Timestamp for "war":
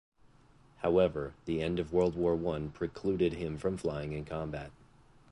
2.15-2.35